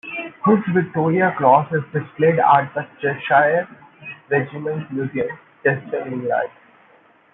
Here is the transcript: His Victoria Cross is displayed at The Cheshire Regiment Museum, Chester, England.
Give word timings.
His 0.47 0.57
Victoria 0.73 1.31
Cross 1.37 1.71
is 1.73 1.83
displayed 1.93 2.39
at 2.39 2.73
The 2.73 2.87
Cheshire 3.03 3.67
Regiment 4.31 4.91
Museum, 4.91 5.29
Chester, 5.63 6.07
England. 6.07 6.49